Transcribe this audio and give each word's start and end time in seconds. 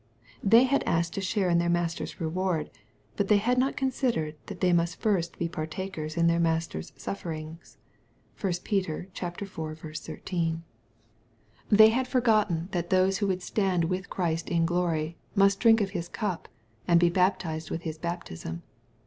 They 0.43 0.63
had 0.63 0.81
asked 0.87 1.13
to 1.13 1.21
share 1.21 1.47
in 1.47 1.59
their 1.59 1.69
Master's 1.69 2.19
reward, 2.19 2.71
but 3.17 3.27
they 3.27 3.37
had 3.37 3.59
not 3.59 3.77
considered 3.77 4.35
that 4.47 4.59
they 4.59 4.73
must 4.73 4.99
first 4.99 5.37
be 5.37 5.47
partakers 5.47 6.17
in 6.17 6.25
their 6.25 6.39
Master's 6.39 6.91
sufferings. 6.97 7.77
(1 8.39 8.51
Pet. 8.65 8.89
iv. 8.89 9.09
13.) 9.11 9.11
They 11.69 11.89
had 11.89 12.07
for* 12.07 12.19
254 12.19 12.19
EXPOSITOBT 12.19 12.25
THOUGHTS. 12.25 12.25
gotten 12.25 12.69
that 12.71 12.89
those 12.89 13.19
who 13.19 13.27
would 13.27 13.43
stand 13.43 13.83
with 13.83 14.09
Christ 14.09 14.49
in 14.49 14.65
glory^ 14.65 15.17
must 15.35 15.59
drink 15.59 15.81
of 15.81 15.91
His 15.91 16.09
cup, 16.09 16.47
and 16.87 16.99
be 16.99 17.09
baptized 17.11 17.69
with 17.69 17.83
His 17.83 17.99
baptism. 17.99 18.63